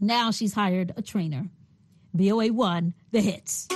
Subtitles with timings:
[0.00, 1.48] Now she's hired a trainer.
[2.16, 3.68] VOA1, the hits.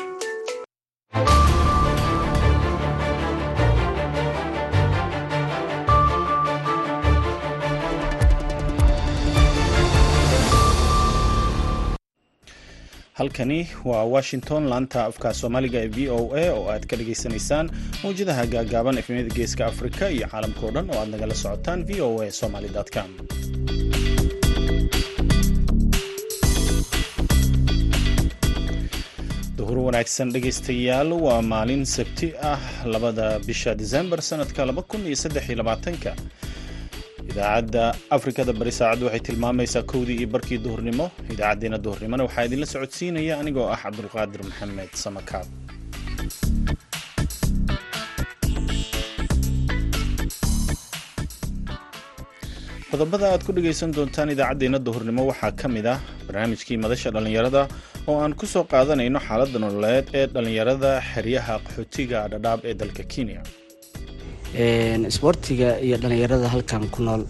[13.19, 17.67] halkani waa washington laanta afka soomaaliga ee v o a oo aad ka dhagaysanaysaan
[18.03, 22.23] mawjadaha gaagaaban efemyada geeska afrika iyo caalamka o dhan oo aad nagala socotaan v o
[22.23, 23.09] a somaly com
[29.87, 32.61] wanaagsan dhegaystayaal waa maalin sabti ah
[32.93, 34.63] labada bisha disembar sanadka
[36.05, 36.13] ka
[37.31, 37.85] idaacadda
[38.17, 41.07] afrikada bari saacaddu waxay tilmaamaysaa kowdii iyo barkii duhurnimo.
[41.33, 45.47] Idaacaddeenna duhurnimona waxaa idinla socodsiinaya anigoo ah cabdulqaadir maxamed samakaab
[52.93, 57.63] qodobada aad ku dhegaysan doontaan idaacaddeenna duhurnimo waxaa ka mid ah barnaamijkii madasha dhallinyarada
[58.09, 63.41] oo aan ku soo qaadanayno xaaladda nololeed ee dhallinyarada xeryaha qaxootiga dhadhaab ee dalka kenya.
[65.11, 67.23] Isboortiga iyo dhallinyarada halkan ku nool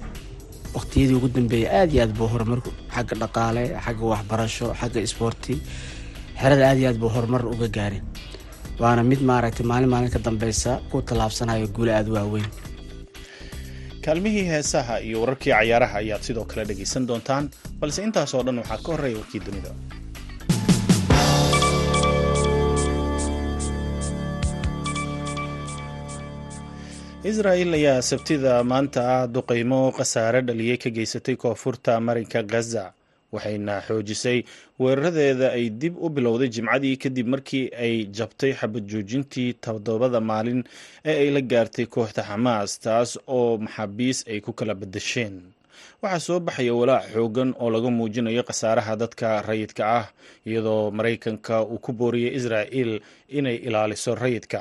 [0.76, 2.60] waqtiyadii ugu dambeeyay aad iyo aad buu horumar
[2.94, 5.54] xagga dhaqaale xagga waxbarasho xagga isboorti
[6.40, 8.00] xerada aad iyo aad buu horumar uga gaaray
[8.82, 12.48] waana mid maaragtay maalin maalin ka dambeysa ku tallaabsanayo guule aada waaweyn
[14.04, 17.50] kaalmihii heesaha iyo wararkii cayaaraha ayaad sidoo kale dhegaysan doontaan
[17.80, 19.70] balse intaasoo dhan waxaa ka horreeya warkii dunida.
[27.30, 32.84] Israel ayaa sabtida maanta ah duqaymo khasaare dhaliyey ka geysatay koonfurta marinka gaza
[33.34, 34.38] waxayna xoojisay
[34.80, 40.60] weeraradeeda ay dib u bilowday jimcadii kadib markii ay jabtay xabad joojintii toddobada maalin
[41.10, 45.36] ee ay la gaartay kooxda xamaas taas oo maxaabiis ay ku kala badasheen
[46.02, 50.06] waxaa soo baxaya walaac xoogan oo laga muujinayo khasaaraha dadka rayidka ah
[50.48, 52.92] iyadoo maraykanka uu ku booriyey israa'il
[53.38, 54.60] inay ilaaliso rayidka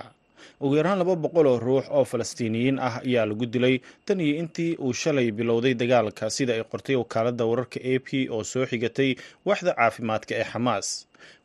[0.66, 3.76] ugu yaraan laba boqol oo ruux oo falastiiniyiin ah ayaa lagu dilay
[4.06, 8.44] tan iyo intii uu shalay bilowday dagaalka sida ay qortay wakaaladda wararka a p oo
[8.52, 9.10] soo xigatay
[9.48, 10.88] waaxda caafimaadka ee xamaas.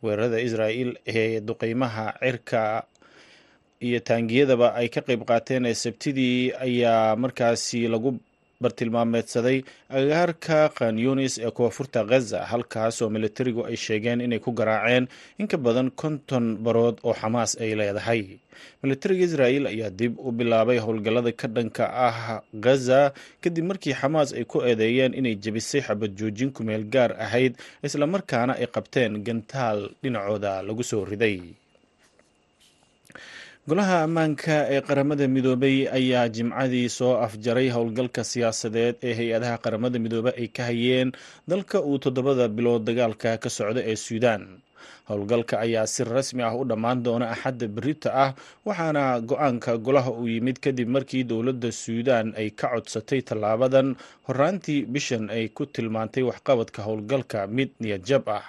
[0.03, 2.63] Weerarada israa'il ee duqeymaha cirka
[3.87, 8.11] iyo taangiyadaba ay ka qayb qaateen ee sabtidii ayaa markaasi lagu
[8.63, 9.59] bartilmaameedsaday
[9.99, 15.05] agaarka khanyunis ee koonfurta ghaza halkaas oo militarigu ay sheegeen inay ku garaaceen
[15.41, 18.23] in ka badan konton barood oo xamaas ay leedahay.
[18.83, 22.19] Militariga israa'il ayaa dib u bilaabay howlgallada ka dhanka ah
[22.65, 23.01] ghaza
[23.45, 27.53] kadib markii xamaas ay ku eedeeyeen inay jebisay xabad joojin kumeel gaar ahayd
[27.87, 31.37] islamarkaana ay qabteen gantaal dhinacooda lagu soo riday
[33.69, 40.35] golaha ammaanka ee qaramada midoobay ayaa jimcadii soo afjaray howlgalka siyaasadeed ee hay'adaha qaramada midoobey
[40.43, 41.13] ay ka hayeen
[41.51, 44.45] dalka uu toddobada bilood dagaalka ka socda ee suudaan.
[45.11, 48.31] Howlgalka ayaa si rasmi ah u dhammaan doona axadda berita ah
[48.67, 53.95] waxaana go'aanka golaha uu yimid kadib markii dowladda suudaan ay ka codsatay tallaabadan.
[54.27, 58.45] Horaantii bishan ay ku tilmaantay waxqabadka howlgalka mid niyadjab ah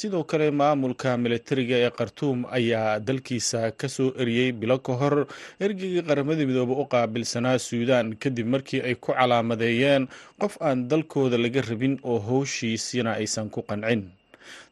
[0.00, 5.16] sidoo kale maamulka militariga ee khartuum ayaa dalkiisa ka soo eriyey bilo ka hor.
[5.64, 10.08] Ergeyga qaramada midoobe u qaabilsanaa suudaan kadib markii ay ku calaamadeeyeen
[10.40, 14.02] qof aan dalkooda laga rabin oo howshiisina aysan ku qancin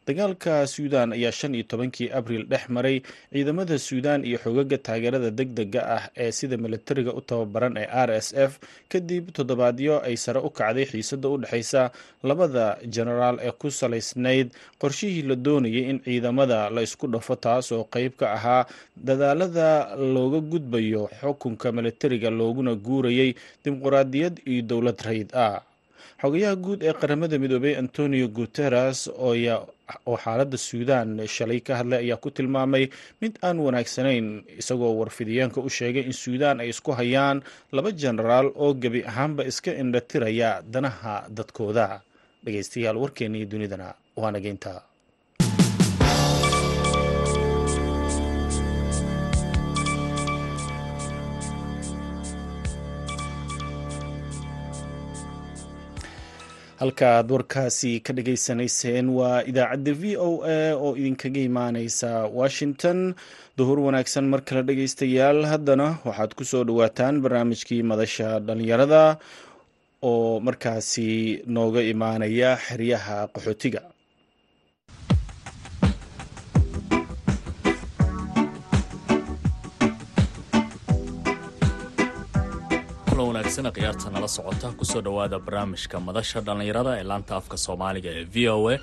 [0.07, 3.01] dagaalka suudaan ayaa shan iyo tobankii abriil dhex maray.
[3.31, 8.11] Ciidamada suudaan iyo xogaga taageerada deg dega ah ee sida militariga u tababaran ee r
[8.19, 8.59] s f
[8.91, 11.91] kadib toddobaadyo ay sare u kacday xiisada u dhexeysa
[12.23, 14.51] labada jenaraal ee ku salaysnayd.
[14.81, 18.67] Qorshihii la doonayay in ciidamada la isku dhafo taas oo qeyb ka ahaa
[19.07, 25.63] dadaalada looga gudbayo xukunka militariga looguna guurayay dimuquraadiyad iyo dowlad rayid ah
[26.21, 29.33] xogayaha guud ee qaramada midoobey antonio guteres oo
[30.23, 32.85] xaaladda suudaan shalay ka hadlay ayaa ku tilmaamay
[33.21, 34.27] mid aan wanaagsanayn
[34.61, 37.37] isagoo warfidiyeenka u sheegay in suudaan ay isku hayaan
[37.75, 41.87] laba jenaraal oo gebi ahaanba iska indhatiraya danaha dadkooda.
[42.45, 43.87] Dhegeystayaal warkeennii dunidana
[44.21, 44.31] waa
[56.81, 62.09] halkaaad warkaasi ka dhageysanayseen waa idaacadda v o a oo idinkaga imaaneysa
[62.39, 62.99] washington.
[63.57, 69.17] Duhur wanaagsan mar kale dhegeystayaal haddana waxaad ku soo dhawaataan barnaamijkii madasha dhalinyarada
[70.09, 71.07] oo markaasi
[71.55, 73.81] nooga imaanaya xeryaha qaxootiga
[83.55, 88.25] wanaagsan khiyaarta nala socota ku soo dhowaada barnaamijka madasha dhallinyarada ee laanta afka soomaaliga ee
[88.33, 88.77] v o a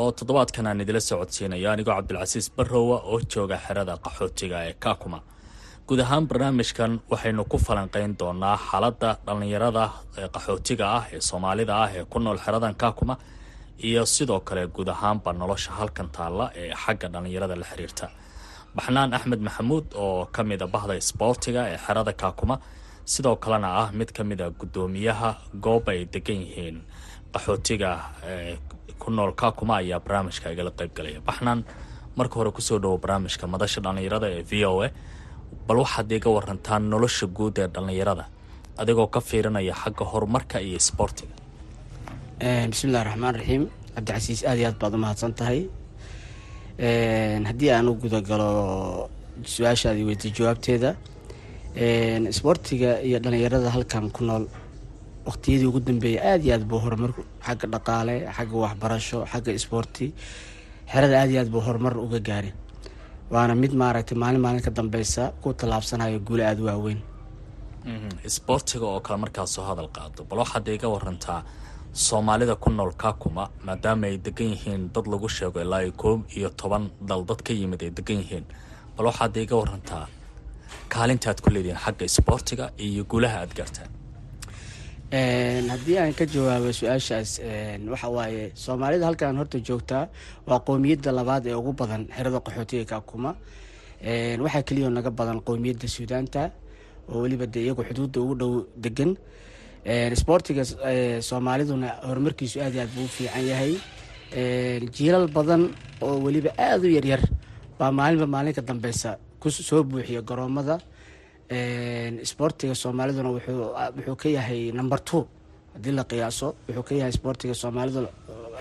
[0.00, 1.68] oo toddobaadkan aan idila socodsiinayo.
[1.74, 5.18] Anigoo cabdilcasiis barrowa oo jooga xerada qaxootiga ee kakuma.
[5.88, 9.84] Guud ahaan barnaamijkan waxaynu ku falanqeyn doonaa xaaladda dhallinyarada
[10.20, 13.14] ee qaxootiga ah ee soomaalida ah ee ku nool xeradan kakuma
[13.88, 18.06] iyo sidoo kale guud ahaanba nolosha halkan taalla ee xagga dhallinyarada la xiriirta.
[18.76, 22.56] Baxnaan axmed maxamuud oo ka mida bahda isboortiga ee xerada kaakuma
[23.04, 25.30] sidoo kalena ah mid ka mida guddoomiyaha
[25.64, 26.78] goob ay degan yihiin.
[27.32, 27.90] Qaxootiga
[28.98, 31.64] ku nool kaakuma ayaa barnaamijka igala qeybgalaya baxnaan
[32.16, 34.88] marka hore ku soo dhowo barnaamijka madasha dhallinyarada ee v o a
[35.66, 38.24] bal waxaad iga warantaa nolosha guud ee dhallinyarada
[38.78, 41.34] adigoo ka fiirinaya xagga horumarka iyo isboortiga
[42.70, 43.64] bismillahi raxmaan raxiim
[43.94, 45.60] cabdicasiis aad iyo aad baad umahadsan tahay.
[47.48, 48.50] Haddii aan u gudagalo
[49.44, 50.90] su'aashaadii weydiy jawaabteeda
[51.76, 54.46] isboortiga iyo dhalinyarada halkan ku nool.
[55.26, 57.12] Waqtiyadii ugu dambeeyay aada iyo aad buu horumar
[57.46, 60.12] xagga dhaqaale xagga waxbarasho xagga isboorti
[60.92, 62.52] xerada aada iyo aad buu horumar uga gaaray
[63.30, 67.00] waana mid maaragtay maalin maalin ka dambeysa ku tallaabsanayo guule aada waaweyn.
[68.28, 71.40] Isboortiga oo kale markaa soo hadal qaado bal waxaad iga warantaa
[71.92, 76.50] soomaalida ku nool kakuma maadaama ay degan yihiin dad lagu sheego ilaa iyo koob iyo
[76.50, 78.44] toban dal dad ka yimid ay degan yihiin.
[78.96, 80.06] Bal waxaad iga warantaa
[80.94, 83.88] kaalinta aad ku leedihiin xagga isboortiga iyo guulaha aad gaartaan.
[85.72, 87.30] Haddii aan ka jawaabo su'aashaas
[87.92, 90.08] waxa waaye soomaalida halkan horta joogtaa
[90.48, 93.30] waa qowmiyadda labaad ee ugu badan xerada qaxootiga kakuma.
[94.44, 96.50] Waxaa keliya naga badan qowmiyadda suudaanta
[97.12, 98.52] oo weliba dee iyagu xuduudda ugu dhow
[98.84, 99.10] degan
[100.16, 100.64] isboortiga
[101.28, 103.74] soomaaliduna horumarkiisu aad aad buu fiican yahay.
[104.96, 105.62] Jiilal badan
[106.00, 107.20] oo weliba aada u yaryar
[107.78, 109.10] baa maalinba maalin ka dambeysa
[109.42, 110.76] ku soo buuxiya garoomada
[112.26, 115.22] isboortiga soomaaliduna wuxuu ka yahay number two.
[115.74, 118.00] Haddii la qiyaaso wuxuu ka yahay isboortiga soomaalida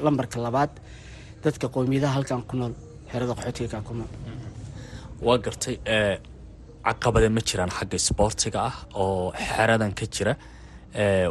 [0.06, 0.72] lambarka labaad.
[1.44, 2.74] Dadka qowmiyadaha halkan ku nool
[3.12, 4.06] xerada qaxootiga kaakuma
[5.22, 5.76] waa gartay
[6.86, 10.34] caqabade ma jiraan xagga isboortiga ah oo xeradan ka jira.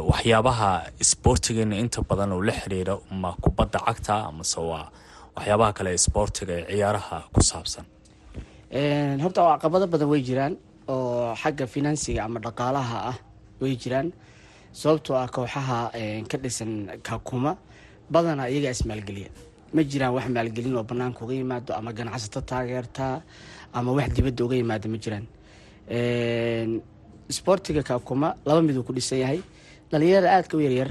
[0.09, 0.69] Waxyaabaha
[1.03, 4.85] isboortigeena inta badan uu la xiriiro ma kubadda cagta amase waa
[5.35, 7.85] waxyaabaha kale isboortiga ee ciyaaraha ku saabsan
[8.71, 10.53] horta caqabado badan way jiraan
[10.87, 13.17] oo xagga finansiga ama dhaqaalaha ah
[13.61, 14.11] way jiraan
[14.73, 15.91] sababtoo ah kooxaha
[16.29, 17.57] ka dhisan kakuma
[18.13, 19.29] badanaa iyagaa ismaalgeliya
[19.73, 23.21] ma jiraan wax maalgelin oo banaanka uga yimaado ama ganacsato taageerta
[23.73, 25.25] ama wax dibadda uga yimaado ma jiraan.
[27.31, 29.39] Isboortiga kakuma laba miduu ku dhisan yahay.
[29.91, 30.89] Dhalinyarada aadka u yaryar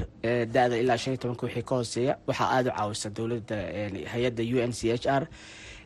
[0.53, 3.57] da-da ilaa shan iyo tobanka wixii ka hooseeya waxaa aada u caawisa dowladda
[4.13, 5.25] hay'adda u n c h r.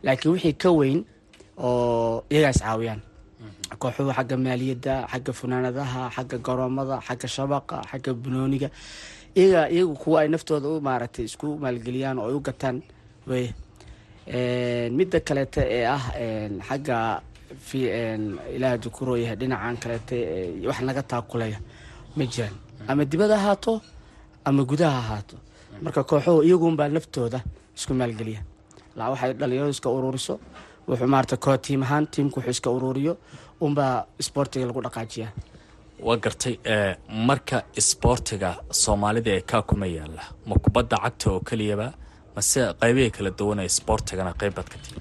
[0.06, 1.04] Laakiin wixii ka weyn
[1.58, 3.00] oo iyagaa is caawiyaan.
[3.78, 8.68] Kooxuhu xagga maaliyadda xagga funaanadaha xagga garoomada xagga shabaqa xagga bunooniga
[9.36, 12.76] iyaga iyagu kuwa ay naftooda u maaragtay isku maalgeliyaan oo ay u gataan
[13.30, 13.46] wey
[14.96, 16.04] midda kaleete ee ah
[16.68, 16.96] xagga
[18.56, 20.16] ilaah dukuroo yahay dhinacan kaleete
[20.66, 21.58] wax naga taakulaya.
[22.16, 22.54] Ma jiraan.
[22.88, 23.80] Ama dibada ahaato
[24.44, 25.36] ama gudaha ahaato.
[25.82, 27.40] Marka kooxuhu iyagunbaa naftooda
[27.76, 28.40] isku maalgeliya.
[28.96, 30.38] La waxay dhalinyaradu iska ururiso
[30.88, 33.12] wuxuu maarata koo tiim ahaan tiimku wuxuu iska ururiyo
[33.66, 35.30] unbaa isboortiga lagu dhaqaajiyaa.
[36.06, 36.54] Waa gartay
[37.28, 38.50] marka isboortiga
[38.82, 41.86] soomaalida ee kaa kuma yaalla ma kubadda cagta oo keliyaba
[42.36, 45.00] mase qeybihi kala duwan ee isboortigana qeybaad ka tihi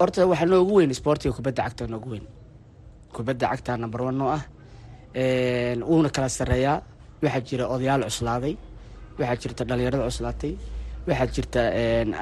[0.00, 2.26] horta waxaa noogu weyn isboortiga kubadda cagta noogu weyn.
[3.14, 4.42] Kubadda cagta number one oo ah.
[5.88, 6.76] Wuuna kala sareeyaa
[7.22, 8.54] waxaa jira odayaal cuslaaday.
[9.18, 10.52] Waxaa jirta dhalinyarada cuslaatay
[11.08, 11.60] waxaa jirta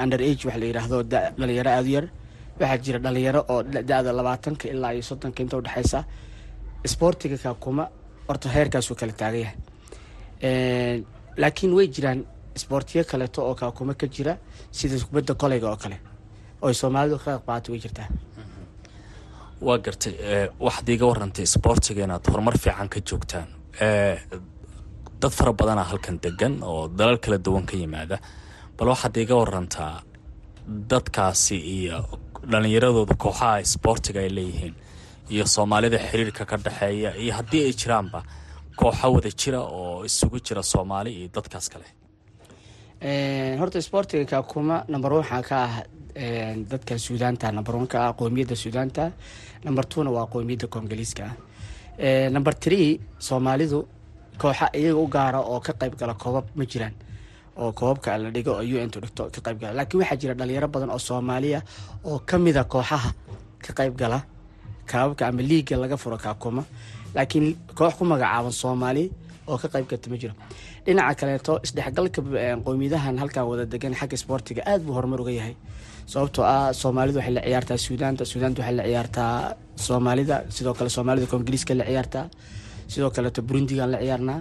[0.03, 0.97] under age wax la yidhaahdo
[1.39, 2.07] dhalinyaro aada u yar.
[2.61, 6.05] Waxaa jira dhalinyaro oo da-da labaatanka ilaa iyo soddonka inta udhexeysa
[6.87, 7.85] isboortiga kaakuma
[8.29, 9.57] horta heerkaasuu kala taagan yahay.
[11.43, 12.21] Laakiin way jiraan
[12.57, 14.37] isboortiyo kaleeto oo kaakuma ka jira
[14.71, 15.97] sida kubadda koleyga oo kale.
[16.63, 18.09] Ooy soomaalidu ka qayb qaata way jirtaa.
[19.67, 20.15] Waa gartay
[20.61, 23.49] waxaad iiga warantay isboortiga inaad horumar fiican ka joogtaan.
[25.21, 28.19] Dad fara badanaa halkan degan oo dalal kala duwan ka yimaada
[28.83, 30.03] bal waxaad iiga warantaa
[30.91, 31.99] dadkaasi iyo
[32.51, 34.75] dhalinyaradooda kooxaha isboortiga ay leeyihiin
[35.35, 38.21] iyo soomaalida xiriirka ka dhexeeya iyo haddii ay jiraanba
[38.81, 41.87] kooxo wada jira oo isugu jira soomaali iyo dadkaas kale.
[43.61, 45.75] Horta isboortiga kaakuma number waxaa ka ah
[46.73, 49.13] dadka suudaanta number one ka ah qoomiyadda suudaanta
[49.65, 53.87] number twona waa qoomiyadda koongaliiska ah number three soomaalidu
[54.43, 56.95] kooxa iyaga u gaara oo ka qayb gala koobab ma jiraan
[57.61, 59.73] oo koobabka la dhigo oo u n tu dhigto ka qayb gala.
[59.79, 61.61] Laakiin waxaa jira dhalinyaro badan oo soomaaliya
[62.05, 63.11] oo kamida kooxaha
[63.65, 64.19] ka qayb gala
[64.91, 66.63] kaababka ama liiga laga furo kaakuma
[67.15, 67.47] laakiin
[67.79, 69.05] koox ku magacaaban soomaali
[69.51, 70.35] oo ka qayb karta ma jiro.
[70.85, 72.21] Dhinaca kaleeto isdhexgalka
[72.65, 75.55] qowmiyadahan halkan wada degan xagga isboortiga aad buu horumar uga yahay.
[76.13, 79.33] Sababtoo ah soomaalidu waxay la ciyaartaa suudaanta suudaanta waxay la ciyaartaa
[79.87, 82.25] soomaalida sidoo kale soomaalida koongiriiska la ciyaartaa
[82.93, 84.39] sidoo kaleeto burundigaan la ciyaarnaa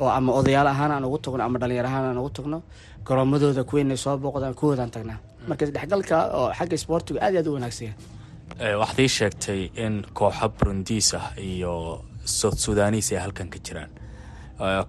[0.00, 2.58] oo ama odayaal ahaan aan ugu tagno ama dhalinyar ahaan aan ugu tagno
[3.06, 5.18] garoomadooda kuweynay soo booqdaan kuwoodaan tagnaa.
[5.48, 8.74] Marka isdhexgalka oo xagga isboortiga aad iyo aad u wanaagsan yahay.
[8.80, 11.72] Waxaad ii sheegtay in kooxa burundiis ah iyo
[12.24, 13.90] south sudanis ay halkan ka jiraan.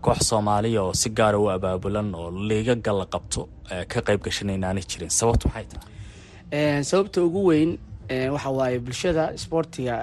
[0.01, 3.47] Koox soomaaliya oo si gaara u abaabulan oo liigaga la qabto
[3.91, 5.09] ka qayb gashanaynaanay jirin.
[5.19, 6.83] Sababtu maxay tahay?
[6.83, 7.71] Sababta ugu weyn
[8.35, 9.95] waxa waaye bulshada isboortiga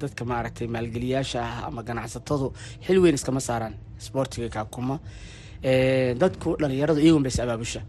[0.00, 2.52] dadka maaragtay maalgeliyaasha ah ama ganacsatadu
[2.86, 4.96] xil weyn iskama saaraan isboortiga kaakuma
[6.20, 7.80] dadku dhalinyaradu iyagun bas abaabusha.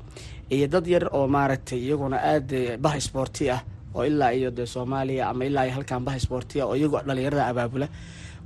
[0.50, 3.62] Iyo dad yar oo maaragtay iyaguna aada bah isboorti ah
[3.96, 7.44] oo ilaa iyo dee soomaaliya ama ilaa iyo halkan bah isboorti ah oo iyagu dhalinyarada
[7.52, 7.88] abaabula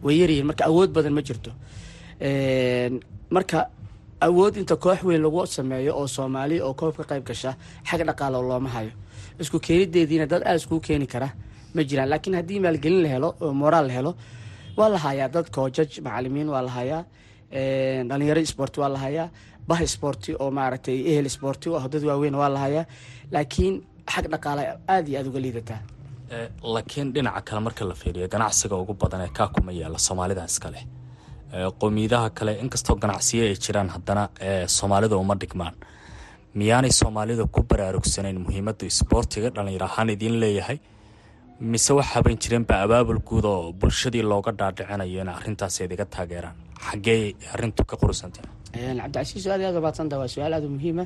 [0.04, 1.52] way yaryihiin marka awood badan ma jirto.
[3.36, 3.60] Marka
[4.22, 7.52] awood inta koox weyn lagu sameeyo oo soomaaliya oo koob ka qayb gasha
[7.90, 8.92] xag dhaqaalo looma hayo.
[9.40, 11.30] Isku keenideediina dad aada iskugu keeni kara
[11.76, 12.10] ma jiraan.
[12.10, 14.12] Laakiin haddii maalgelin la helo oo moraal la helo
[14.78, 17.04] waa la hayaa dad koojaj macalimiin waa la hayaa
[18.10, 19.28] dhalinyaro sport waa la hayaa
[19.70, 22.86] bah sporti oo maaragtay ehel sporti ah dad waaweyn waa la hayaa
[23.32, 23.76] laakiin
[24.14, 24.62] xag dhaqaala
[24.94, 25.80] aada iyo aada uga liidataa
[26.76, 30.80] laakiin dhinaca kale marka la fiiriyo ganacsiga ugu badan ee kaa kuma yaalla soomaalida iskale
[31.82, 34.24] qowmiyadaha kale inkastoo ganacsiyo ay jiraan haddana
[34.78, 35.74] soomaalida uma dhigmaan.
[36.60, 40.78] Miyaanay soomaalida ku baraarugsanayn muhiimadda isboortiga dhalinyar ahaan idiin leeyahay?
[41.72, 46.56] Mise waxaaban jireenba abaabul guud oo bulshadii looga dhaadhicinayo in arrintaas idiga taageeraan
[46.88, 48.46] xaggee arrintu ka qurusantahy
[49.00, 51.06] cabdicasiis aad aad ubaadsantaa waa su'aal aada u muhiima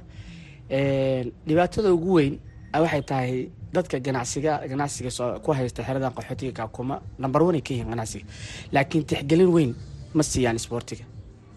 [1.48, 2.34] dhibaatada ugu weyn
[2.84, 5.10] waxay tahay dadka ganacsiga ganacsiga
[5.44, 8.26] ku haysta xeradan qaxootiga kaakuma number one ay ka yihiin ganacsiga
[8.76, 9.72] laakiin tixgelin weyn
[10.18, 11.06] ma siiyaan isboortiga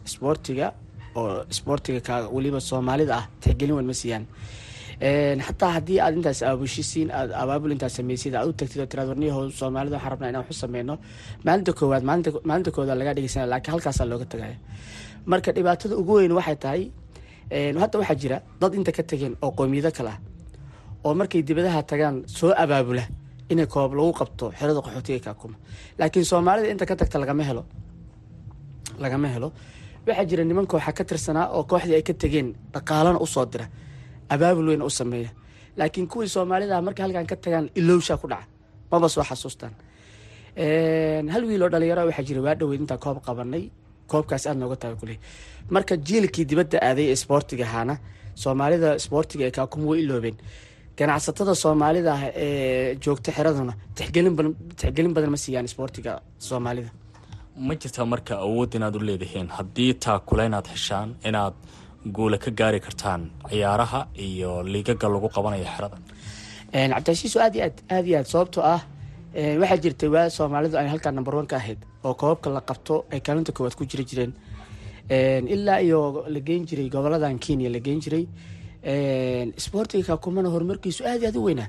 [0.08, 0.66] isboortiga
[1.16, 2.00] oo isboortiga
[2.34, 4.24] weliba soomaalida ah tixgelin weyn ma siiyaan
[5.00, 9.50] xataa haddii aad intaas aabushisiin aad abaabul intaas sameysid aad u tagtid oo tiraad warniyaho
[9.50, 10.94] soomaalida waxaan rabnaa inaan waxu sameyno
[11.44, 12.02] maalinta koowaad
[12.48, 14.56] maalinta koowaad lagaa dhegeysanaya laakiin halkaasaa looga tagaya
[15.30, 16.82] marka dhibaatada ugu weyn waxay tahay
[17.82, 20.18] hadda waxaa jira dad inta ka tageen oo qoomiyado kale ah
[21.04, 23.04] oo markay dibadaha tagaan soo abaabula
[23.52, 25.56] inay koob lagu qabto xerada qaxootiga kaakuma
[25.98, 27.62] laakiin soomaalida inta ka tagta lagama helo
[28.98, 29.48] lagama helo.
[30.06, 33.66] Waxaa jira niman kooxa ka tirsanaa oo kooxdii ay ka tegeen dhaqaalana u soo dira
[34.34, 35.30] abaabul weyna u sameeya.
[35.78, 38.46] Laakiin kuwii soomaalida markay halkan ka tagaan ilowshaa ku dhaca.
[38.90, 39.72] Maba soo xasuustaan.
[41.32, 43.64] Hal wiil oo dhalinyaro waxaa jira waa dhaweyd intaa koob qabanay
[44.10, 45.18] koobkaas aad nooga taga kuley.
[45.74, 47.94] Marka jiilkii dibadda aaday ee isboortiga ahaana
[48.42, 50.36] soomaalida isboortiga ee kaakuma way iloobeen.
[50.98, 56.12] Ganacsatada soomaalida ah ee joogta xeraduna tixgelin badan ma siiyaan isboortiga
[56.48, 56.90] soomaalida.
[57.66, 61.54] Ma jirtaa marka awood inaad u leedihiin haddii taakula inaad heshaan inaad
[62.04, 65.96] guula ka gaari kartaan ciyaaraha iyo liigaga lagu qabanayo xerada
[66.72, 68.80] cabdicasiiso aad aad aad iyo aad sababtoo ah
[69.60, 73.20] waxaa jirtay waa soomaalidu ay halkaa number one ka ahayd oo koobabka la qabto ay
[73.26, 74.32] kaalinta koowaad ku jiri jireen.
[75.54, 78.24] Ilaa iyo la geyn jiray goboladan kenya la geyn jiray.
[79.60, 81.68] Isboortiga kaakumana horumarkiisu aad aad u weynaa.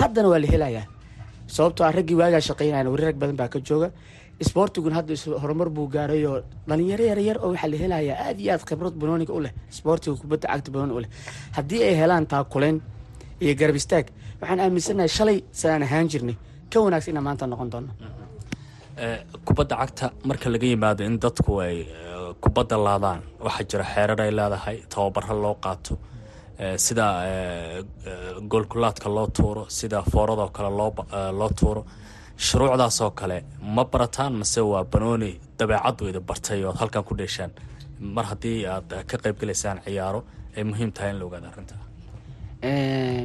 [0.00, 0.86] Haddana waa la helayaa.
[1.46, 3.90] Sababtoo ah raggii waagaa shaqeynayan wari rag badan baa ka jooga
[4.44, 8.64] isboortiguna hadda horumar buu gaaray oo dhalinyaro yaryar oo waxaa la helayaa aad iyo aad
[8.68, 11.10] khibrad banooniga u leh isboortiga kubadda cagta banooni u leh.
[11.56, 12.76] Haddii ay helaan taakuleyn
[13.44, 14.06] iyo garab istaag
[14.40, 16.36] waxaan aaminsanahay shalay sidaan ahaan jirnay.
[16.72, 17.90] Ka wanaagsan inaan maanta noqon doono.
[19.46, 21.76] Kubadda cagta marka laga yimaado in dadku ay
[22.42, 25.94] kubadda laadaan waxaa jira xeerar ay leedahay tababaro loo qaato.
[26.84, 27.06] Sida
[28.50, 30.70] goolkulaadka loo tuuro sida fooradoo kale
[31.38, 31.82] loo tuuro
[32.46, 33.38] shuruucdaasoo kale
[33.74, 37.50] ma barataan mase waa banooni dabeecaddu idi bartay ood halkan ku dheeshaan.
[38.14, 40.20] Mar haddii aad ka qayb galaysaan ciyaaro
[40.56, 41.74] ay muhiim tahay in la ogaado arrinta.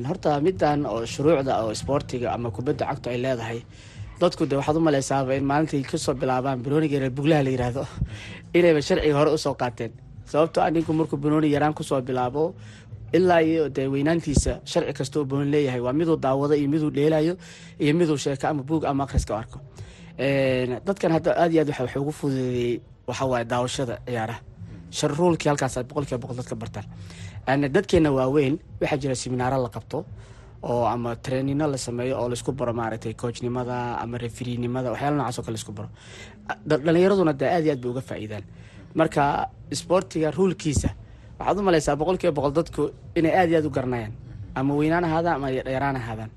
[0.10, 3.60] Horta midan oo shuruucda oo isboortiga ama kubadda cagtu ay leedahay
[4.22, 7.84] dadku de waxaad u maleysaaba in maalintai ka soo bilaabaan banooniga reer buglaha la yiraahdo.
[8.54, 9.92] Inayba sharciga hore u soo qaateen.
[10.32, 12.54] Sababto a ninku markuu banooni yaraan ku soo bilaabo
[13.14, 15.80] ilaa iyo dee weynaantiisa sharci kasta oo banooni leeyahay.
[15.82, 17.38] Waa miduu daawado iyo miduu dheelayo
[17.80, 19.60] iyo miduu sheeko ama buug ama akhriska u arko.
[20.86, 24.40] Dadkan hadda aad iyo aad wax ugu fududeeyey waxawaaye daawashada ciyaaraha.
[24.92, 26.86] Sharuulkii halkaas boqol boqol dadka bartaan.
[27.72, 30.06] Dadkeena waaweyn waxaa jira siminaaro la qabto
[30.64, 35.38] oo ama treenino la sameeyo oo la isku baro maaragtay coachnimada ama referinimada waxyaala nocaas
[35.46, 35.90] kale la isku baro.
[36.68, 38.44] Dhalinyaraduna dee aad iyo aad bay uga faa'iidaan.
[38.96, 40.90] Marka isboortiga ruulkiisa
[41.40, 42.82] waxaad u maleysaa boqol kiiba boqol dadku
[43.20, 44.14] inay aad iyo aad u garanayaan
[44.60, 46.32] ama weynaan ahaadaan ama yaraan ahaadaan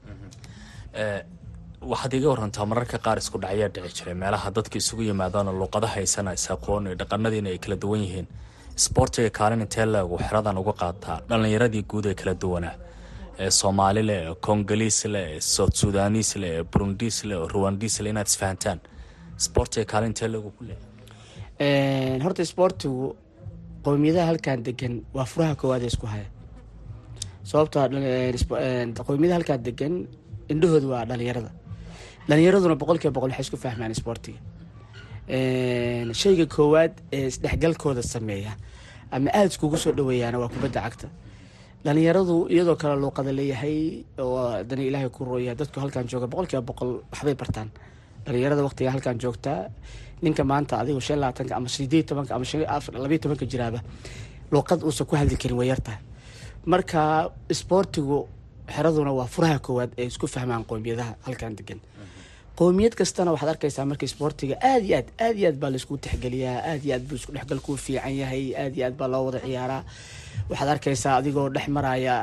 [1.90, 4.14] waxaad iga warantaa mararka qaar isku dhacyaa dhici jiray.
[4.22, 8.26] Meelaha dadka isugu yimaadaanoo luuqada haysana is aqoon iyo dhaqanadiina ay kala duwan yihiin.
[8.80, 11.16] Isboortiga kaalin intee leegu xeradan uga qaataa.
[11.28, 12.74] Dhallinyaradii guud ee kala duwanaa.
[13.42, 17.94] Ee soomaali leh ee kongoliis leh ee south sudanis leh ee burundis leh oo ruwandis
[18.02, 18.78] leh inaad isfahantaan.
[19.40, 22.20] Isboortiga kaalin intee leegu ku leeyahay.
[22.24, 23.16] Horta isboortigu
[23.84, 26.26] qowmiyadaha halkan degan waa furaha koowaad isku haya.
[27.50, 27.88] Sababtoo
[29.08, 29.94] qowmiyadaha halkan degan
[30.52, 31.50] indhahooda waa dhalinyarada
[32.28, 34.38] dhalinyaraduna boqol kiiba boqol waxay isku fahmaan isboortiga.
[36.20, 38.52] Shayga koowaad ee isdhexgalkooda sameeya
[39.14, 41.08] ama aada iskugu soo dhaweeyaana waa kubadda cagta.
[41.84, 46.62] Dhalinyaradu iyadoo kale luuqada leeyahay oo dani ilaahay ku rooya dadku halkan jooga boqol kiiba
[46.70, 47.68] boqol waxbay bartaan.
[48.26, 49.70] Dhalinyarada waqtiga halkan joogtaa
[50.22, 51.18] ninka maanta adigu shan
[51.58, 52.44] ama sideed tobanka ama
[53.04, 53.80] labayo tobanka jiraaba
[54.52, 55.70] luuqad uusan ku hadli karin way
[56.72, 58.28] marka isboortigu
[58.74, 61.80] xeraduna waa furaha koowaad ee isku fahmaan qowmiyadaha halkan degan
[62.58, 65.94] qowmiyad kastana waxaad arkaysaa marka isboortiga aad iyo aad aad iyo aad baa la isku
[66.04, 69.40] texgeliyaa aad iyo aad buu isku dhexgalkuu fiican yahay aad iyo aad baa loo wada
[69.46, 69.82] ciyaaraa.
[70.50, 72.14] Waxaad arkaysaa adigoo dhex maraya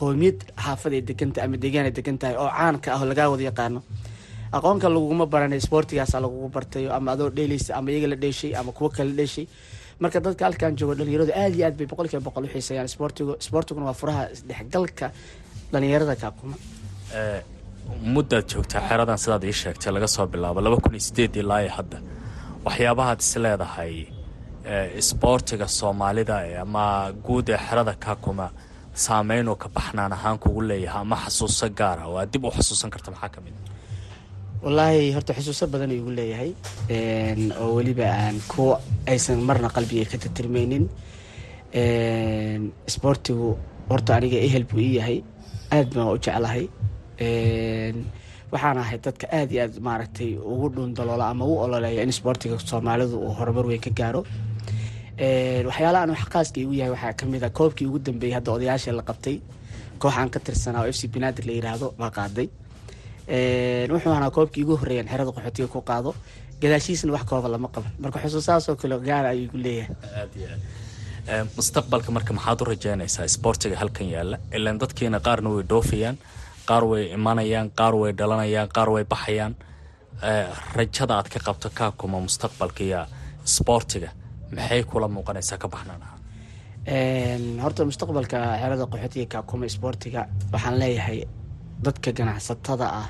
[0.00, 3.44] qowmiyad xaafad ay degan tahay ama deegaan ay degan oo caanka ah oo lagaa wada
[3.50, 3.80] yaqaano
[4.56, 8.88] aqoonka laguguma baranay isboortigaasa lagugu bartay ama adoo dheeleysa ama iyaga la dheeshay ama kuwo
[8.96, 9.46] kale dheeshay.
[10.02, 12.86] Marka dadka halkan joogo dhalinyaradu aad iyo aad bay boqol boqol u xiiseeyaan.
[12.90, 15.06] Isboortigu isboortiguna waa furaha isdhexgalka
[15.72, 16.56] dhalinyarada kaakuma
[18.14, 21.72] muddaad joogtaa xeradan sidaad ii sheegtay laga soo bilaabo laba kun iyo sideed ilaa iyo
[21.78, 21.98] hadda
[22.64, 23.94] waxyaabahaad is leedahay
[25.00, 26.84] isboortiga soomaalida ama
[27.26, 28.46] guud ee xerada kaakuma
[28.94, 33.10] saameynuu ka baxnaan ahaan kugu leeyahay ama xasuuso gaara oo aad dib u xasuusan karta
[33.10, 33.54] maxaa ka mid
[34.64, 36.50] wallaahi horta xusuuso badan igu leeyahay.
[37.60, 38.80] Oo weliba aan kuwa
[39.12, 40.84] aysan marna qalbiga ka tatirmeynin
[42.90, 43.48] isboortigu
[43.90, 45.18] horta aniga ehel buu ii yahay.
[45.72, 46.64] Aad baan u jeclahay.
[48.52, 53.16] Waxaan ahay dadka aad iyo aad maaragtay ugu dhundaloola ama u ololeeya in isboortiga soomaalidu
[53.24, 54.22] uu horumar weyn ka gaaro.
[55.68, 59.02] Waxyaalaha aan xaqaaska igu yahay waxaa ka mid a koobkii ugu dambeeyay hadda odayaashii la
[59.08, 59.36] qabtay.
[60.00, 62.48] Kooxaan ka tirsanaa oo f c binadir la yiraahdo baa qaaday
[63.92, 66.14] wuxuu ahaa koobkii igu horreeyaan xerada qaxootiga ku qaado.
[66.62, 67.92] Gadaashiisna wax kooba lama qaban.
[68.02, 69.94] Marka xusuusahaasoo kale gaara ayuu igu leeyahay.
[71.56, 74.36] Mustaqbalka marka maxaad u rajeynaysaa isboortiga halkan yaalla?
[74.56, 76.16] Ilaan dadkiina qaarna way dhoofayaan
[76.68, 79.54] qaar way imanayaan qaar way dhalanayaan qaar way baxayaan.
[80.76, 83.02] Rajada aad ka qabto kaakuma mustaqbalka iyo
[83.46, 84.10] isboortiga
[84.56, 86.18] maxay kula muuqanaysaa ka baxnaan ahaa
[87.62, 90.20] horta mustaqbalka xerada qaxootiga kaakuma isboortiga
[90.52, 91.18] waxaan leeyahay
[91.84, 93.08] dadka ganacsatada ah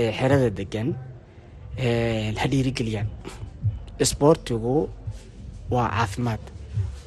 [0.00, 0.88] ee xerada degan
[2.40, 3.08] ha dhiirigeliyaan.
[4.04, 4.88] Isboortigu
[5.74, 6.40] waa caafimaad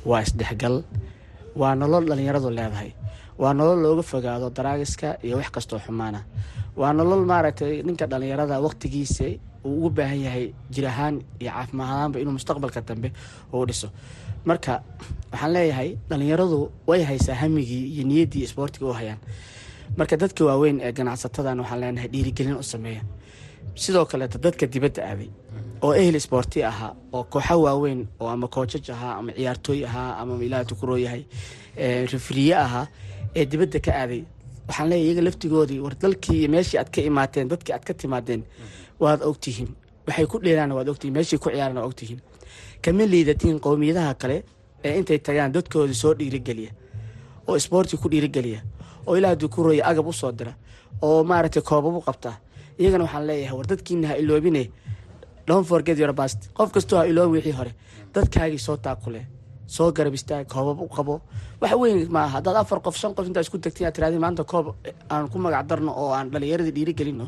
[0.10, 0.84] waa isdhexgal
[1.60, 2.92] waa nolol dhalinyaradu leedahay
[3.42, 6.20] waa nolol looga fogaado daraagiska iyo wax kastoo xumaana.
[6.80, 9.26] Waa nolol maaragtay ninka dhalinyarada waqtigiisa
[9.66, 13.10] uu ugu baahan yahay jir ahaan iyo caafimaad ahaanba inuu mustaqbalka dambe
[13.54, 13.88] uu dhiso.
[14.46, 14.74] Marka
[15.32, 19.20] waxaan leeyahay dhalinyaradu way haysaa hamigii iyo niyaddii isboortiga u hayaan
[19.98, 23.02] marka dadka waaweyn ee ganacsatadan waxaan leenahay dhiirigelin u sameeya.
[23.76, 25.30] Sidoo kaleeto dadka dibadda aaday
[25.82, 30.44] oo ehel isboorti ahaa oo kooxo waaweyn oo ama koojaj ahaa ama ciyaartooy ahaa ama
[30.44, 31.24] ilaah tukuroo yahay
[32.12, 32.88] rifriye ahaa
[33.36, 34.24] ee dibadda ka aaday
[34.68, 38.44] waxaan leeyahy iyaga laftigoodii war dalkii meeshii aad ka imaateen dadkii aad ka timaadeen
[39.00, 39.70] waad ogtihiin
[40.08, 42.20] waxay ku dheelaan waad ogtihiin meeshii ku ciyaaraan waad ogtihiin
[42.82, 44.44] kama liidatiin qowmiyadaha kale
[44.84, 46.72] ee intay tagaan dadkoodii soo dhiirigeliya
[47.48, 48.62] oo isboorti ku dhiirigeliya
[49.08, 50.54] oo ilaah dukurooya agab u soo dira
[51.02, 52.32] oo maaragtay u qabta.
[52.80, 54.70] Iyagana waxaan leeyahay war dadkiina ha iloobine.
[55.48, 56.50] Don't forget your past.
[56.58, 57.72] Qof kastoo ha iloobi wixii hore.
[58.14, 59.22] Dadkaagii soo taakule
[59.68, 61.22] soo garab istaag koobab u qabo.
[61.62, 64.76] Wax weyn maaha haddaad afar qof shan qof intaa isku tagtiin aad tirahdeen maanta koob
[65.10, 67.28] aan ku magac darno oo aan dhalinyaradii dhiirigelino.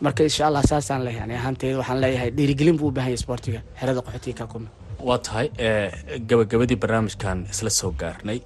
[0.00, 1.24] Marka insha allah saasaan leeyahay.
[1.24, 4.68] Ani ahaanteeda waxaan leeyahay dhiirigelin buu u baahan yahay isboortiga xerada qaxootiga kaakuma
[5.08, 5.46] waa tahay
[6.28, 8.38] gabagabadii barnaamijkan isla soo gaarnay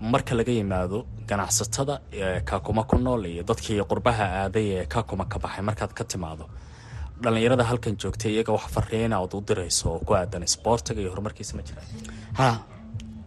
[0.00, 2.00] marka laga yimaado ganacsatada
[2.44, 6.44] kaakuma ku nool iyo dadkii qurbaha aaday ee kaakuma ka baxay markaad ka timaado
[7.22, 11.52] dhalinyarada halkan joogtay iyaga wax fariina ood u dirayso oo ku aadan isboortiga iyo horumarkiisa
[11.56, 11.86] ma jiraan
[12.38, 12.48] ha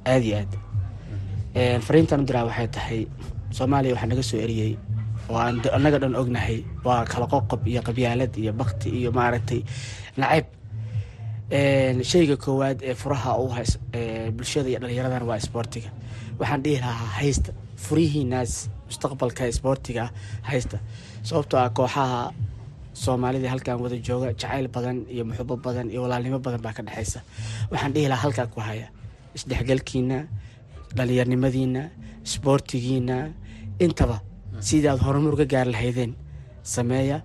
[0.05, 0.53] aada iyo aad.
[1.87, 3.01] Fariintan u diraa waxay tahay
[3.57, 4.73] soomaaliya waxaa naga soo eriyey
[5.29, 9.61] oo aan annaga dhan ognahay waa kala qoqob iyo qabyaalad iyo bakti iyo maaragtay
[10.19, 10.45] nacayb
[12.11, 13.47] shayga koowaad ee furaha u
[14.37, 15.89] bulshada iyo dhalinyaradan waa isboortiga
[16.39, 17.51] waxaan dhihi lahaa haysta
[17.85, 18.53] furihiinaas
[18.89, 20.03] mustaqbalka isboortiga
[20.49, 20.77] haysta.
[21.27, 22.19] Sababtoo ah kooxaha
[23.03, 27.19] soomaalida halkan wada jooga jacayl badan iyo muxubo badan iyo walaalnimo badan baa ka dhexeysa
[27.71, 28.87] waxaan dhihi lahaa halkaa ku haya
[29.37, 30.17] isdhexgalkiina
[30.97, 31.81] dhalinyarnimadiina
[32.27, 33.17] isboortigiina
[33.85, 34.17] intaba
[34.67, 36.11] sidii aad horumar uga gaari lahaydeen
[36.63, 37.17] sameeya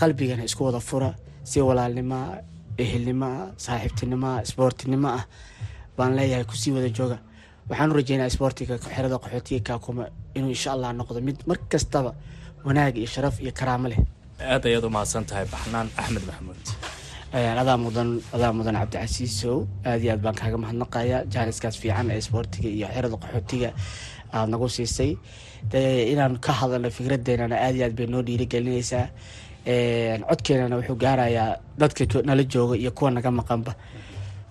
[0.00, 1.10] qalbigana isku wada fura
[1.50, 2.38] si walaalnimoa
[2.78, 5.24] ehelnimoa saaxiibtinimoa isboortinimo ah
[5.96, 7.18] baan leeyahay ku sii wada jooga
[7.68, 10.04] waxaan u rajeynaya isboortiga xerada qaxootiga kaakuma
[10.36, 12.10] inuu insha allah noqdo mid mar kastaba
[12.66, 14.00] wanaag iyo sharaf iyo karaamo leh.
[14.52, 16.60] Aad ayaad umahadsan tahay baxnaan axmed maxamuud.
[17.62, 19.56] Adaa mudan adaa mudan cabdicasiisow.
[19.88, 23.68] Aad iyo aad baan kaaga mahadnaqaya jaaniskaas fiican ee isboortiga iyo xerada qaxootiga
[24.34, 25.10] aada nagu siisay.
[26.12, 29.06] Inaan ka hadalno fikradeenana aad iyo aad bay noo dhiirigelinaysaa.
[30.28, 31.50] Codkeenana wuxuu gaarayaa
[31.80, 33.72] dadka nala jooga iyo kuwa naga maqanba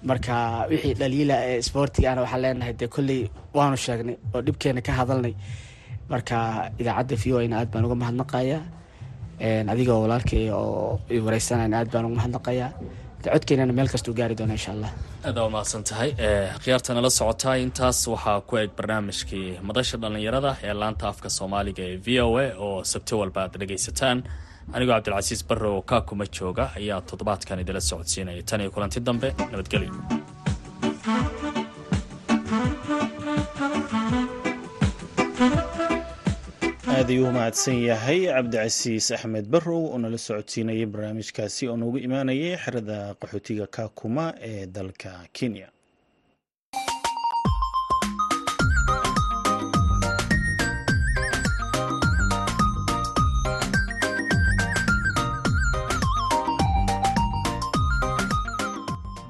[0.09, 0.35] marka
[0.71, 3.21] wixii dhaliila ee isboortigana waxaan leenahay dee kolley
[3.57, 5.33] waanu sheegnay oo dhibkeena ka hadalnay.
[6.11, 6.37] Marka
[6.81, 8.59] idaacadda v o na aad baan uga mahadnaqaya
[9.73, 12.71] adigoo walaalkay oo wareysanayna aad baan uga mahadnaqayaa.
[13.23, 14.91] Codkeenana meel kastuu gaari doona insha allah
[15.27, 16.09] aada umahadsan tahay.
[16.63, 17.55] Khiyaarta nala socotaa.
[17.65, 22.47] Intaas waxaa ku eg barnaamijkii madasha dhallinyarada ee laanta afka soomaaliga ee v o a
[22.65, 24.17] oo sabti walba aad dhegaysataan
[24.75, 28.43] anigoo cabdilcasiis barrow kaakuma jooga ayaa toddobaadkan idila socodsiinaya.
[28.49, 29.91] Tan iyo kulanti dambe nabadgelyo
[36.93, 42.97] aad ayuu umahadsan yahay cabdicasiis axmed barrow oo nala socodsiinayay barnaamijkaasi oo noogu imaanayay xerada
[43.21, 45.67] qaxootiga kaakuma ee dalka kenya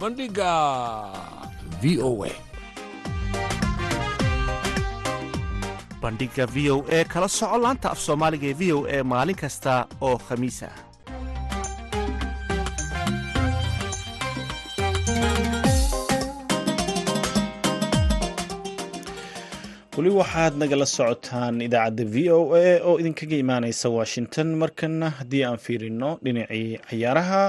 [0.00, 0.52] bandhigga
[1.82, 2.32] v o a.
[6.02, 9.72] Bandhiga v o e kala soco laanta af soomaaliga ee v o e maalin kasta
[10.06, 10.76] oo khamiis ah
[19.96, 24.48] weli waxaad nagala socotaan idaacadda v o a oo idinkaga imaaneysa washington.
[24.62, 27.42] Markana haddii aan fiirino dhinacii ciyaaraha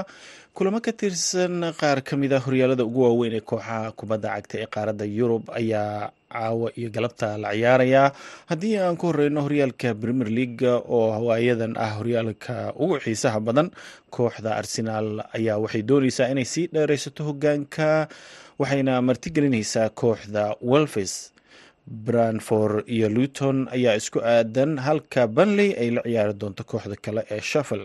[0.54, 4.68] kulamo ka tirsan qaar ka mid a horyaalada ugu waaweyn ee kooxaha kubadda cagta ee
[4.74, 8.12] qaaradda yurub ayaa caawa iyo galabta la ciyaarayaa
[8.50, 13.68] haddii aan ku horeyno horyaalka premier leaga oo hawaayadan ah horyaalka ugu xiisaha badan
[14.16, 17.88] kooxda arsenaal ayaa waxay dooneysaa inay sii dheereysato hogaanka
[18.60, 21.12] waxayna martigelineysaa kooxda welfes
[22.06, 27.40] branford iyo luton ayaa isku aadan halka banley ay la ciyaari doonto kooxda kale ee
[27.52, 27.84] shafel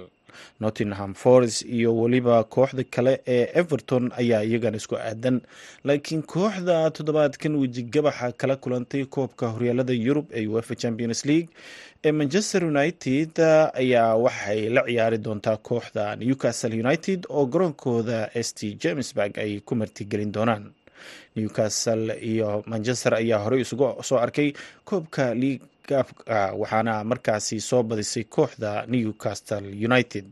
[0.59, 5.41] nottingham forest iyo weliba kooxda kale ee everton ayaa iyagana isku aadan.
[5.87, 11.49] Laakiin kooxda toddobaadkan wejigabaxa kala kulantay koobka horyaalada yurub ee uefa champions league
[12.05, 13.33] ee manchester united
[13.73, 18.59] ayaa waxay la ciyaari doontaa kooxda newcastle united oo garoonkooda st.
[18.83, 20.65] Jamesburg ay ku martigelin doonaan.
[21.35, 24.53] Newcastle iyo manchester ayaa horey isugu soo arkay
[24.85, 25.61] koobka league
[25.95, 30.25] waxaana markaasi soo badisay kooxda newcastle united.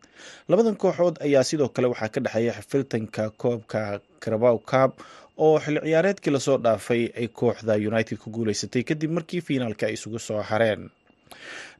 [0.49, 4.91] Labadan kooxood ayaa sidoo kale waxaa ka dhexeeya xifiltanka koobka carabow cab
[5.37, 9.93] oo xilli ciyaareedkii la soo dhaafay ay kooxda united ku guuleysatay kadib markii fiinaalka ay
[9.93, 10.89] isugu soo hareen.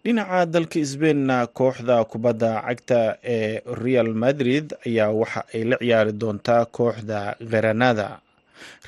[0.03, 6.65] Dhinaca dalka sbainna kooxda kubadda cagta ee real madrid ayaa waxa ay la ciyaari doontaa
[6.65, 8.19] kooxda granada.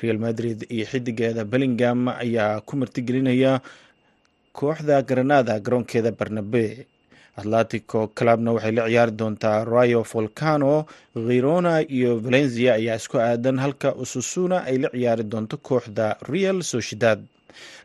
[0.02, 3.60] Real madrid iyo xidigeeda bellingham ayaa ku martigelinaya
[4.58, 6.64] kooxda granada garoonkeeda barnabe
[7.40, 10.72] atletico clubna waxay la ciyaari doontaa rayo volcano
[11.26, 17.18] khirona iyo valencia ayaa isku aadan halka ususuna ay la ciyaari doonto kooxda real sociedad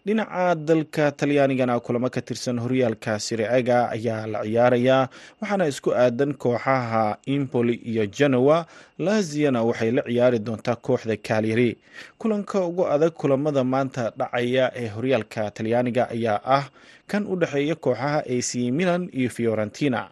[0.06, 5.10] dhinaca dalka talyaanigana kulamo ka tirsan horyaalka siriaga ayaa la ciyaarayaa
[5.42, 8.66] waxaana isku aadan kooxaha impoli iyo genoa.
[9.00, 11.78] Laziana waxay la ciyaari doontaa kooxda kalyari
[12.20, 16.66] kulanka ugu adag kulamada maanta dhacaya ee horyaalka talyaaniga ayaa ah
[17.08, 20.10] kan u dhexeeya kooxaha ac milan iyo fiorentina.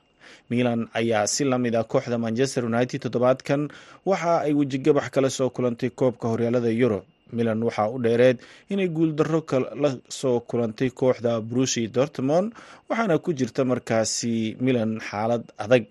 [0.50, 3.68] Milan ayaa si la mid ah kooxda manchester united toddobaadkan
[4.06, 7.04] waxa ay wejigabax kala soo kulantay koobka horyaalada yurub
[7.38, 8.38] milan waxaa u dheereed
[8.72, 9.42] inay guuldarro
[9.82, 9.90] la
[10.20, 12.48] soo kulantay kooxda brusi dortmond
[12.90, 15.84] waxaana ku jirta markaasi milan xaalad adag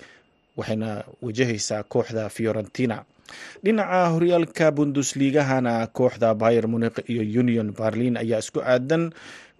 [0.59, 0.91] waxayna
[1.25, 2.97] wajahaysaa kooxda fiorentina.
[3.65, 9.05] Dhinaca horyaalka bundusliigahana kooxda bayer muniq iyo union berlin ayaa isku aadan.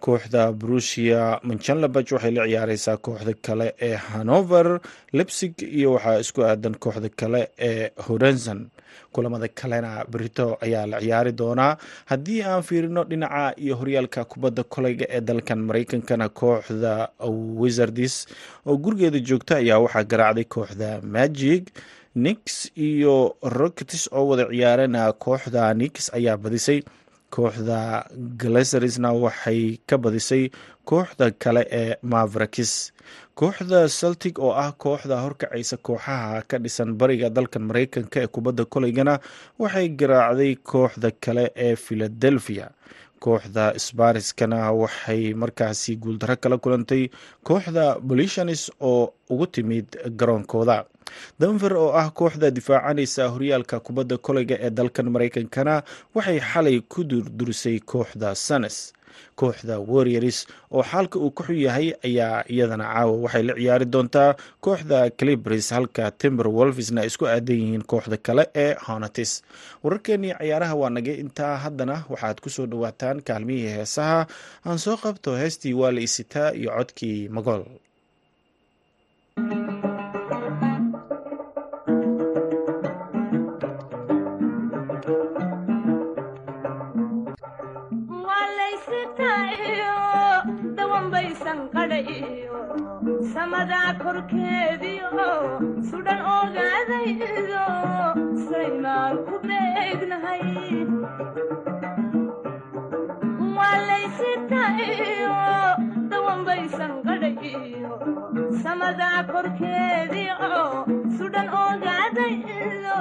[0.05, 4.67] Kooxda brusia manchanlabaj waxay la ciyaareysaa kooxda kale ee hanover
[5.17, 8.59] lebsig iyo waxaa isku aadan kooxda kale ee horenson
[9.13, 11.77] kulamada kalena berito ayaa la ciyaari doonaa.
[12.05, 17.09] Haddii aan fiirino dhinaca iyo horyaalka kubadda koleyga ee dalkan mareykankana kooxda
[17.61, 18.27] wizards
[18.65, 21.63] oo gurigeeda joogta ayaa waxaa garaacday kooxda magic.
[22.15, 26.79] Nix iyo rockets oo wada ciyaarana kooxda nix ayaa badisay
[27.35, 27.79] kooxda
[28.41, 30.43] galeserisna waxay ka badisay
[30.89, 32.73] kooxda kale ee mavrakis
[33.39, 39.13] kooxda celtic oo ah kooxda horkacaysa kooxaha ka dhisan bariga dalkan mareykanka ee kubadda koleygana
[39.61, 42.67] waxay garaacday kooxda kale ee philadelphia.
[43.25, 47.03] Kooxda sbariskana waxay markaasi guuldaro kala kulantay
[47.47, 49.87] kooxda bolitionis oo ugu timid
[50.19, 50.77] garoonkooda
[51.39, 55.75] denver oo ah kooxda difaacanaysa horyaalka kubadda koleyga ee dalkan mareykankana
[56.15, 58.77] waxay xalay ku durdurisay kooxda sanes
[59.39, 60.39] kooxda warriors
[60.75, 64.31] oo xaalka uu ku xun yahay ayaa iyadana caawa waxay la ciyaari doontaa
[64.65, 69.31] kooxda calibris halka timber wolfisna isku aadan yihiin kooxda kale ee honatis
[69.83, 74.19] wararkeenii ciyaaraha waa nagay intaa haddana waxaad ku soo dhawaataan kaalmihii heesaha.
[74.65, 77.63] Aan soo qabto heestii waa la isitaa iyo codkii magool
[93.33, 95.31] samadaa korkeediio
[95.89, 97.65] sudhan ogaadaydo
[98.49, 100.45] saymaan ku beegnahay
[104.01, 105.35] waalaysitaiyo
[106.11, 107.93] dawanbaysan qadhayiyo
[108.63, 110.63] samadaa korkeediio
[111.17, 112.97] sudhan ogaadaydo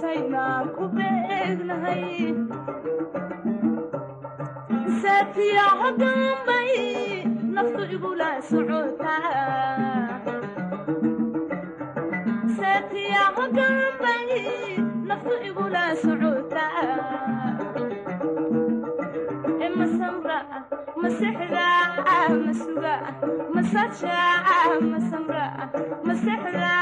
[0.00, 2.04] saymaan ku beegnahay
[5.02, 6.72] saatiyaco dambay
[7.58, 8.28] naftu igula
[15.94, 17.17] socotaa
[21.02, 21.66] masexda
[22.46, 22.94] masuga
[23.54, 24.18] masaja
[24.92, 25.44] masamra
[26.08, 26.72] masexda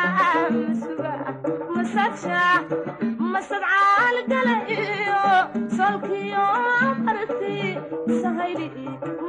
[0.69, 1.13] masuga
[1.77, 2.41] masaja
[3.33, 5.23] masadcaal gala iyo
[5.77, 6.47] solkiyo
[7.07, 7.57] marti
[8.23, 8.69] sahayli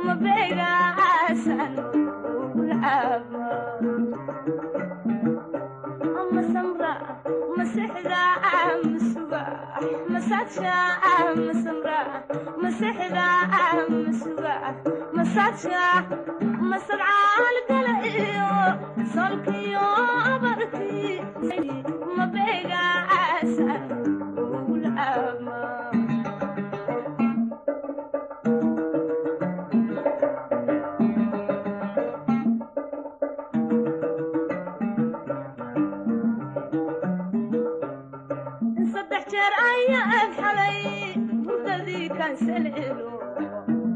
[0.05, 1.73] mabeegaasan
[2.43, 3.45] ugulcaaba
[3.81, 3.96] masamra
[9.81, 10.75] masuga masaja
[11.35, 11.99] masamra
[12.61, 13.27] masexda
[14.05, 14.53] masuga
[15.17, 15.83] masaja
[16.69, 18.49] masadcaal gala iyo
[19.13, 19.87] solkiyo
[20.41, 21.21] marti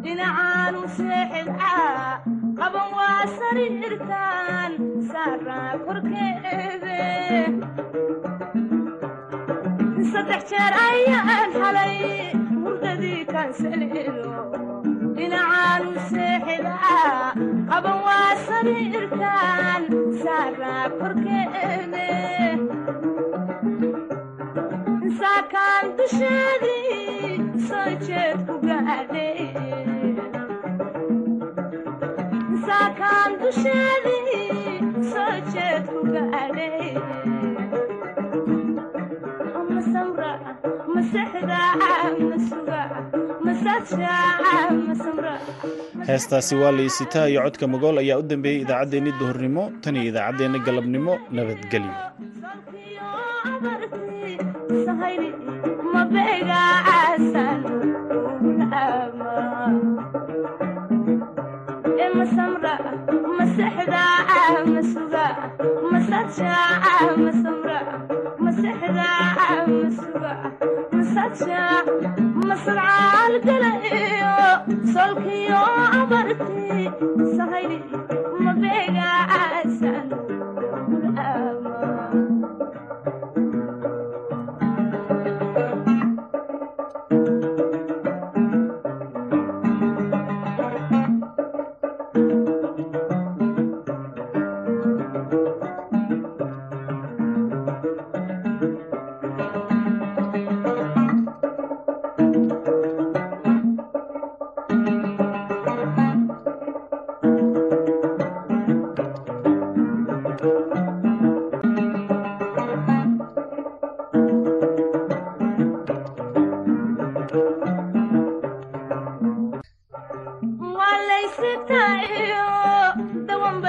[0.04, 2.22] dhinacaanu seexidcaa
[2.60, 4.72] qaban waa sariirtaan
[5.12, 7.00] saaraa korkeede
[10.12, 11.98] saddex jeer ayaan xalay
[12.64, 14.38] hurdadii kaansalelo
[15.18, 17.36] dhinacaanu seexidcaa
[17.72, 19.82] qaban waa sariirtaan
[20.24, 22.08] saaraa korkeede
[25.20, 26.91] saakaan dusheedii
[46.08, 50.60] heestaasi waa la isitaa iyo codka magool ayaa u dambeeyey idaacaddeenni duhurnimo tan iyo idaacaddeenna
[50.66, 51.94] galabnimo nabadgelyo
[58.72, 59.74] sahayli mabeegaasan
[62.04, 62.74] e masamra
[63.38, 64.04] masexda
[64.72, 65.26] masuga
[65.92, 66.56] masaja
[67.24, 67.80] masamra
[68.44, 69.10] masexda
[69.82, 70.34] masuga
[70.96, 71.64] masaja
[72.50, 74.36] masadcaal gala iyo
[74.94, 75.62] solkiyo
[76.00, 76.90] abarti
[77.38, 77.80] mabeegaa